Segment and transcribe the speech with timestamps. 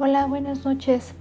[0.00, 1.12] Hola, buenas noches.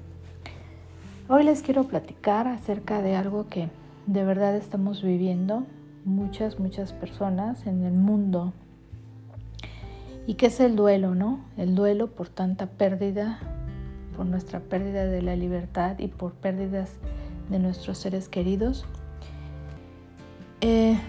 [1.28, 3.70] Hoy les quiero platicar acerca de algo que
[4.05, 5.66] de verdad estamos viviendo
[6.05, 8.54] muchas, muchas personas en el mundo
[10.27, 11.40] y que es el duelo, ¿no?
[11.58, 13.40] El duelo por tanta pérdida,
[14.16, 16.91] por nuestra pérdida de la libertad y por pérdidas
[17.50, 18.86] de nuestros seres queridos.
[20.62, 21.00] Eh,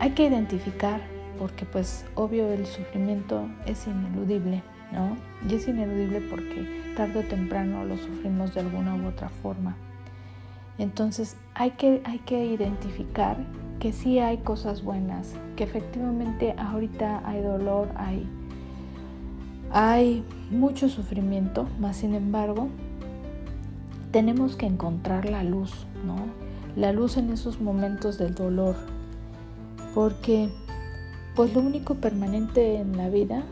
[0.00, 1.00] hay que identificar,
[1.38, 4.64] porque pues obvio el sufrimiento es ineludible
[5.48, 9.76] y es ineludible porque tarde o temprano lo sufrimos de alguna u otra forma.
[10.78, 13.36] Entonces hay que, hay que identificar
[13.78, 18.26] que sí hay cosas buenas, que efectivamente ahorita hay dolor, hay,
[19.70, 22.68] hay mucho sufrimiento, más sin embargo
[24.10, 26.16] tenemos que encontrar la luz, ¿no?
[26.76, 28.76] La luz en esos momentos del dolor,
[29.94, 30.50] porque
[31.36, 33.42] pues lo único permanente en la vida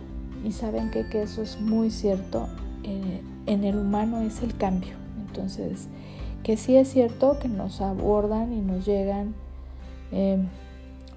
[0.44, 2.48] y saben que, eso es muy cierto,
[2.84, 4.94] eh, en el humano es el cambio.
[5.26, 5.88] Entonces,
[6.42, 9.34] que sí es cierto que nos abordan y nos llegan
[10.10, 10.38] eh,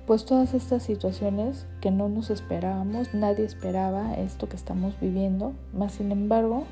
[0.05, 5.93] pues todas estas situaciones que no nos esperábamos, nadie esperaba esto que estamos viviendo, más
[5.93, 6.65] sin embargo,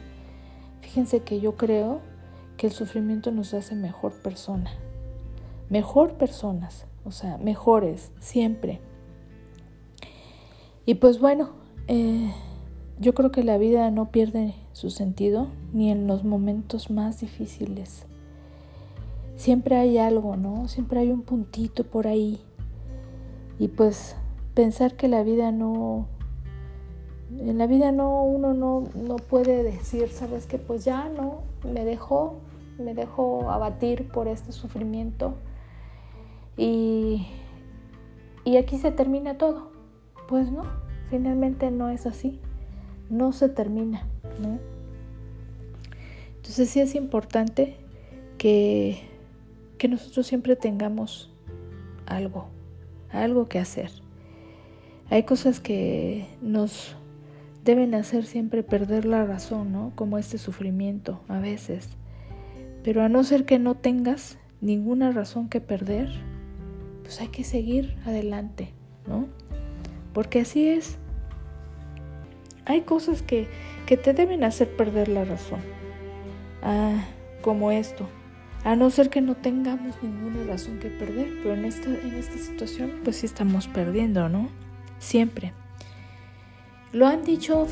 [0.82, 2.02] fíjense que yo creo
[2.58, 4.72] que el sufrimiento nos hace mejor persona,
[5.70, 8.80] mejor personas, o sea, mejores, siempre.
[10.86, 11.50] Y pues bueno,
[11.88, 12.32] eh,
[13.00, 18.06] yo creo que la vida no pierde su sentido ni en los momentos más difíciles.
[19.36, 20.68] Siempre hay algo, ¿no?
[20.68, 22.40] Siempre hay un puntito por ahí.
[23.60, 24.16] Y pues
[24.54, 26.08] pensar que la vida no...
[27.40, 31.84] En la vida no, uno no, no puede decir, sabes que pues ya no, me
[31.84, 32.36] dejó,
[32.78, 35.34] me dejó abatir por este sufrimiento.
[36.58, 37.26] Y,
[38.46, 39.72] y aquí se termina todo.
[40.28, 40.64] Pues no,
[41.14, 42.40] finalmente no es así,
[43.12, 44.08] no se termina,
[44.42, 44.58] ¿no?
[46.38, 47.76] Entonces sí es importante
[48.40, 48.98] que,
[49.78, 51.32] que nosotros siempre tengamos
[52.08, 52.48] algo,
[53.12, 53.92] algo que hacer.
[55.12, 56.96] Hay cosas que nos
[57.64, 59.92] deben hacer siempre perder la razón, ¿no?
[59.94, 61.90] Como este sufrimiento a veces.
[62.84, 66.10] Pero a no ser que no tengas ninguna razón que perder,
[67.04, 68.74] pues hay que seguir adelante,
[69.08, 69.28] ¿no?
[70.12, 70.98] Porque así es.
[72.66, 73.48] Hay cosas que,
[73.86, 75.60] te deben hacer perder la razón.
[76.62, 77.04] Ah,
[77.42, 78.08] como esto.
[78.64, 82.38] A no ser que no tengamos ninguna razón que perder, pero en esta, en esta
[82.38, 84.50] situación pues sí estamos perdiendo, ¿no?
[85.00, 85.54] Siempre.
[86.94, 87.68] Lo han dicho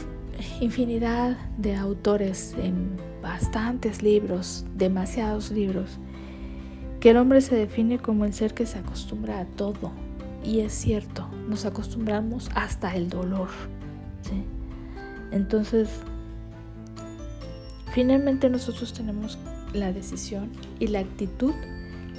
[0.60, 6.00] infinidad de autores en bastantes libros, demasiados libros,
[7.00, 9.92] que el hombre se define como el ser que se acostumbra a todo.
[10.44, 13.50] Y es cierto, nos acostumbramos hasta el dolor.
[14.24, 14.44] ¿sí?
[15.32, 15.90] Entonces,
[17.94, 19.38] finalmente nosotros tenemos
[19.74, 21.54] la decisión y la actitud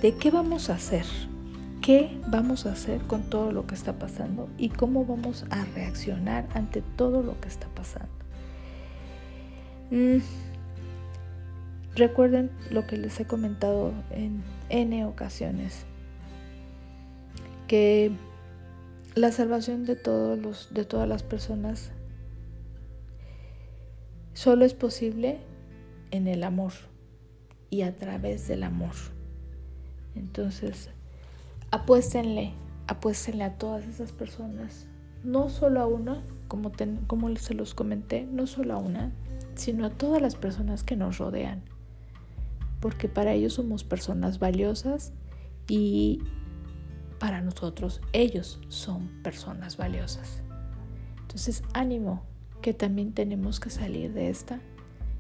[0.00, 1.04] de qué vamos a hacer,
[1.80, 6.48] qué vamos a hacer con todo lo que está pasando y cómo vamos a reaccionar
[6.54, 8.12] ante todo lo que está pasando.
[9.90, 10.18] Mm,
[11.94, 15.84] recuerden lo que les he comentado en N ocasiones,
[17.68, 18.10] que
[19.14, 21.90] la salvación de, todos los, de todas las personas
[24.42, 25.38] Solo es posible
[26.10, 26.72] en el amor
[27.70, 28.90] y a través del amor.
[30.16, 30.90] Entonces,
[31.70, 32.52] apuéstenle,
[32.88, 34.88] apuéstenle a todas esas personas,
[35.22, 36.72] no solo a una, como,
[37.06, 39.12] como se los comenté, no solo a una,
[39.54, 41.62] sino a todas las personas que nos rodean,
[42.80, 45.12] porque para ellos somos personas valiosas
[45.68, 46.18] y
[47.20, 50.42] para nosotros ellos son personas valiosas.
[51.20, 52.24] Entonces, ánimo,
[52.62, 54.60] que también tenemos que salir de esta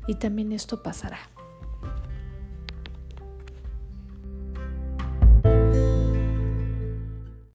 [0.06, 1.18] y también esto pasará.